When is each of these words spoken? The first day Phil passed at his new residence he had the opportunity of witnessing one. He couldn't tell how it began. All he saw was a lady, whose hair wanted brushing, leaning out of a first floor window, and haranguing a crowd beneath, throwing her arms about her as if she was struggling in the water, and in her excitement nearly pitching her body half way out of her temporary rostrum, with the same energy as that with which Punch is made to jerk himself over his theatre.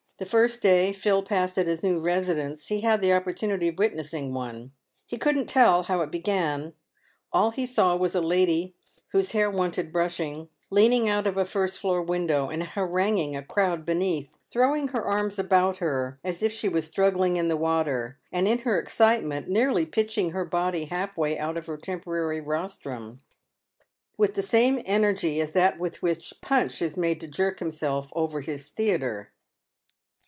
The 0.19 0.25
first 0.25 0.61
day 0.61 0.93
Phil 0.93 1.23
passed 1.23 1.57
at 1.57 1.65
his 1.65 1.81
new 1.81 1.99
residence 1.99 2.67
he 2.67 2.81
had 2.81 3.01
the 3.01 3.11
opportunity 3.11 3.69
of 3.69 3.79
witnessing 3.79 4.35
one. 4.35 4.71
He 5.07 5.17
couldn't 5.17 5.47
tell 5.47 5.81
how 5.81 6.01
it 6.01 6.11
began. 6.11 6.73
All 7.33 7.49
he 7.49 7.65
saw 7.65 7.95
was 7.95 8.13
a 8.13 8.21
lady, 8.21 8.75
whose 9.13 9.31
hair 9.31 9.49
wanted 9.49 9.91
brushing, 9.91 10.49
leaning 10.69 11.09
out 11.09 11.25
of 11.25 11.37
a 11.37 11.43
first 11.45 11.79
floor 11.79 12.03
window, 12.03 12.49
and 12.49 12.61
haranguing 12.61 13.35
a 13.35 13.41
crowd 13.41 13.83
beneath, 13.83 14.37
throwing 14.47 14.89
her 14.89 15.03
arms 15.03 15.39
about 15.39 15.77
her 15.77 16.19
as 16.23 16.43
if 16.43 16.51
she 16.51 16.69
was 16.69 16.85
struggling 16.85 17.37
in 17.37 17.47
the 17.47 17.57
water, 17.57 18.19
and 18.31 18.47
in 18.47 18.59
her 18.59 18.79
excitement 18.79 19.47
nearly 19.49 19.87
pitching 19.87 20.29
her 20.33 20.45
body 20.45 20.85
half 20.85 21.17
way 21.17 21.39
out 21.39 21.57
of 21.57 21.65
her 21.65 21.77
temporary 21.77 22.39
rostrum, 22.39 23.17
with 24.19 24.35
the 24.35 24.43
same 24.43 24.79
energy 24.85 25.41
as 25.41 25.53
that 25.53 25.79
with 25.79 26.03
which 26.03 26.31
Punch 26.41 26.79
is 26.79 26.95
made 26.95 27.19
to 27.21 27.27
jerk 27.27 27.57
himself 27.57 28.13
over 28.15 28.41
his 28.41 28.67
theatre. 28.69 29.31